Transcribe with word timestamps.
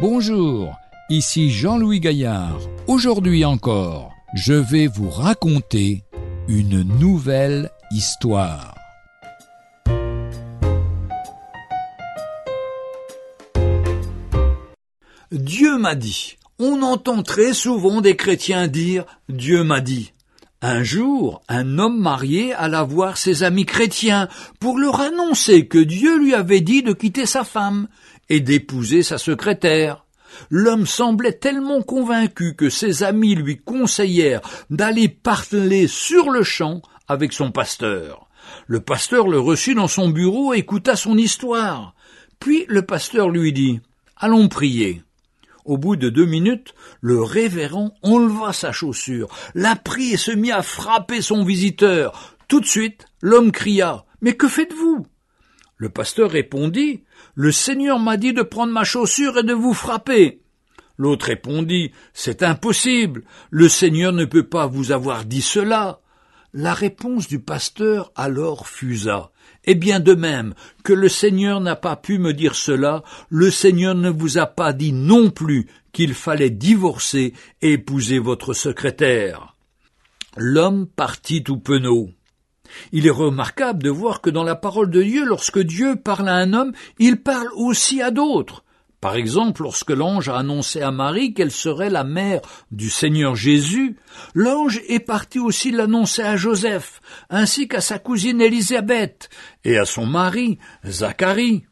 Bonjour, 0.00 0.74
ici 1.10 1.50
Jean-Louis 1.50 2.00
Gaillard. 2.00 2.58
Aujourd'hui 2.86 3.44
encore, 3.44 4.14
je 4.32 4.54
vais 4.54 4.86
vous 4.86 5.10
raconter 5.10 6.04
une 6.48 6.84
nouvelle 6.98 7.70
histoire. 7.90 8.74
Dieu 15.30 15.76
m'a 15.76 15.94
dit. 15.94 16.38
On 16.58 16.80
entend 16.80 17.22
très 17.22 17.52
souvent 17.52 18.00
des 18.00 18.16
chrétiens 18.16 18.68
dire 18.68 19.04
Dieu 19.28 19.64
m'a 19.64 19.82
dit. 19.82 20.14
Un 20.62 20.82
jour, 20.82 21.42
un 21.48 21.78
homme 21.78 22.00
marié 22.00 22.54
alla 22.54 22.84
voir 22.84 23.18
ses 23.18 23.42
amis 23.42 23.66
chrétiens 23.66 24.28
pour 24.60 24.78
leur 24.78 25.00
annoncer 25.00 25.66
que 25.66 25.78
Dieu 25.78 26.18
lui 26.18 26.34
avait 26.34 26.60
dit 26.62 26.82
de 26.82 26.94
quitter 26.94 27.26
sa 27.26 27.44
femme 27.44 27.86
et 28.30 28.40
d'épouser 28.40 29.02
sa 29.02 29.18
secrétaire. 29.18 30.06
L'homme 30.48 30.86
semblait 30.86 31.32
tellement 31.32 31.82
convaincu 31.82 32.54
que 32.54 32.70
ses 32.70 33.02
amis 33.02 33.34
lui 33.34 33.58
conseillèrent 33.58 34.40
d'aller 34.70 35.08
parler 35.08 35.88
sur 35.88 36.30
le 36.30 36.42
champ 36.42 36.80
avec 37.08 37.32
son 37.32 37.50
pasteur. 37.50 38.28
Le 38.66 38.80
pasteur 38.80 39.28
le 39.28 39.38
reçut 39.38 39.74
dans 39.74 39.88
son 39.88 40.08
bureau 40.08 40.54
et 40.54 40.58
écouta 40.58 40.96
son 40.96 41.18
histoire. 41.18 41.94
Puis 42.38 42.64
le 42.68 42.82
pasteur 42.82 43.28
lui 43.28 43.52
dit 43.52 43.80
Allons 44.16 44.48
prier. 44.48 45.02
Au 45.64 45.76
bout 45.76 45.96
de 45.96 46.08
deux 46.08 46.24
minutes, 46.24 46.74
le 47.00 47.22
révérend 47.22 47.92
enleva 48.02 48.52
sa 48.52 48.72
chaussure, 48.72 49.28
la 49.54 49.76
prit 49.76 50.12
et 50.12 50.16
se 50.16 50.30
mit 50.30 50.52
à 50.52 50.62
frapper 50.62 51.20
son 51.20 51.44
visiteur. 51.44 52.36
Tout 52.48 52.60
de 52.60 52.66
suite, 52.66 53.06
l'homme 53.20 53.52
cria 53.52 54.04
Mais 54.22 54.34
que 54.34 54.48
faites-vous? 54.48 55.06
Le 55.80 55.88
pasteur 55.88 56.30
répondit 56.30 57.04
Le 57.34 57.50
Seigneur 57.50 57.98
m'a 57.98 58.18
dit 58.18 58.34
de 58.34 58.42
prendre 58.42 58.70
ma 58.70 58.84
chaussure 58.84 59.38
et 59.38 59.42
de 59.42 59.54
vous 59.54 59.72
frapper. 59.72 60.42
L'autre 60.98 61.28
répondit 61.28 61.92
C'est 62.12 62.42
impossible. 62.42 63.24
Le 63.48 63.66
Seigneur 63.66 64.12
ne 64.12 64.26
peut 64.26 64.46
pas 64.46 64.66
vous 64.66 64.92
avoir 64.92 65.24
dit 65.24 65.40
cela. 65.40 66.02
La 66.52 66.74
réponse 66.74 67.28
du 67.28 67.38
pasteur 67.38 68.12
alors 68.14 68.68
fusa. 68.68 69.30
Et 69.64 69.74
bien 69.74 70.00
de 70.00 70.12
même 70.12 70.52
que 70.84 70.92
le 70.92 71.08
Seigneur 71.08 71.62
n'a 71.62 71.76
pas 71.76 71.96
pu 71.96 72.18
me 72.18 72.34
dire 72.34 72.56
cela, 72.56 73.02
le 73.30 73.50
Seigneur 73.50 73.94
ne 73.94 74.10
vous 74.10 74.36
a 74.36 74.44
pas 74.44 74.74
dit 74.74 74.92
non 74.92 75.30
plus 75.30 75.66
qu'il 75.92 76.12
fallait 76.12 76.50
divorcer 76.50 77.32
et 77.62 77.72
épouser 77.72 78.18
votre 78.18 78.52
secrétaire. 78.52 79.56
L'homme 80.36 80.86
partit 80.86 81.42
tout 81.42 81.58
penaud. 81.58 82.10
Il 82.92 83.06
est 83.06 83.10
remarquable 83.10 83.82
de 83.82 83.90
voir 83.90 84.20
que 84.20 84.30
dans 84.30 84.44
la 84.44 84.56
parole 84.56 84.90
de 84.90 85.02
Dieu, 85.02 85.24
lorsque 85.24 85.60
Dieu 85.60 85.96
parle 85.96 86.28
à 86.28 86.34
un 86.34 86.52
homme, 86.52 86.72
il 86.98 87.22
parle 87.22 87.48
aussi 87.54 88.02
à 88.02 88.10
d'autres. 88.10 88.64
Par 89.00 89.14
exemple, 89.16 89.62
lorsque 89.62 89.90
l'ange 89.90 90.28
a 90.28 90.36
annoncé 90.36 90.82
à 90.82 90.90
Marie 90.90 91.32
qu'elle 91.32 91.50
serait 91.50 91.88
la 91.88 92.04
mère 92.04 92.42
du 92.70 92.90
Seigneur 92.90 93.34
Jésus, 93.34 93.96
l'ange 94.34 94.80
est 94.88 95.00
parti 95.00 95.38
aussi 95.38 95.70
l'annoncer 95.70 96.22
à 96.22 96.36
Joseph, 96.36 97.00
ainsi 97.30 97.66
qu'à 97.66 97.80
sa 97.80 97.98
cousine 97.98 98.42
Élisabeth 98.42 99.30
et 99.64 99.78
à 99.78 99.86
son 99.86 100.04
mari, 100.04 100.58
Zacharie. 100.84 101.64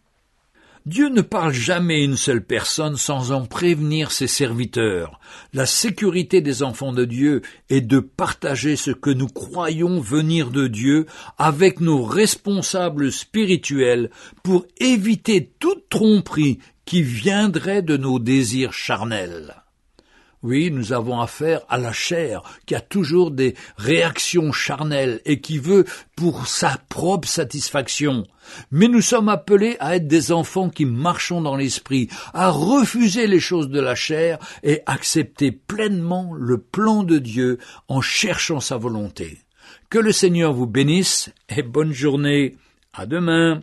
Dieu 0.88 1.10
ne 1.10 1.20
parle 1.20 1.52
jamais 1.52 2.02
une 2.02 2.16
seule 2.16 2.42
personne 2.42 2.96
sans 2.96 3.30
en 3.30 3.44
prévenir 3.44 4.10
ses 4.10 4.26
serviteurs. 4.26 5.20
La 5.52 5.66
sécurité 5.66 6.40
des 6.40 6.62
enfants 6.62 6.94
de 6.94 7.04
Dieu 7.04 7.42
est 7.68 7.82
de 7.82 8.00
partager 8.00 8.74
ce 8.74 8.92
que 8.92 9.10
nous 9.10 9.26
croyons 9.26 10.00
venir 10.00 10.50
de 10.50 10.66
Dieu 10.66 11.04
avec 11.36 11.80
nos 11.80 12.04
responsables 12.04 13.12
spirituels 13.12 14.08
pour 14.42 14.64
éviter 14.80 15.52
toute 15.58 15.90
tromperie 15.90 16.58
qui 16.86 17.02
viendrait 17.02 17.82
de 17.82 17.98
nos 17.98 18.18
désirs 18.18 18.72
charnels. 18.72 19.67
Oui, 20.42 20.70
nous 20.70 20.92
avons 20.92 21.20
affaire 21.20 21.62
à 21.68 21.78
la 21.78 21.92
chair, 21.92 22.42
qui 22.64 22.76
a 22.76 22.80
toujours 22.80 23.32
des 23.32 23.54
réactions 23.76 24.52
charnelles 24.52 25.20
et 25.24 25.40
qui 25.40 25.58
veut 25.58 25.84
pour 26.16 26.46
sa 26.46 26.78
propre 26.88 27.26
satisfaction. 27.26 28.24
Mais 28.70 28.86
nous 28.86 29.00
sommes 29.00 29.28
appelés 29.28 29.76
à 29.80 29.96
être 29.96 30.06
des 30.06 30.30
enfants 30.30 30.70
qui 30.70 30.84
marchons 30.84 31.40
dans 31.40 31.56
l'esprit, 31.56 32.08
à 32.34 32.50
refuser 32.50 33.26
les 33.26 33.40
choses 33.40 33.68
de 33.68 33.80
la 33.80 33.96
chair 33.96 34.38
et 34.62 34.80
accepter 34.86 35.50
pleinement 35.50 36.32
le 36.34 36.58
plan 36.58 37.02
de 37.02 37.18
Dieu 37.18 37.58
en 37.88 38.00
cherchant 38.00 38.60
sa 38.60 38.76
volonté. 38.76 39.38
Que 39.90 39.98
le 39.98 40.12
Seigneur 40.12 40.52
vous 40.52 40.66
bénisse 40.66 41.30
et 41.48 41.62
bonne 41.62 41.92
journée. 41.92 42.56
À 42.94 43.06
demain. 43.06 43.62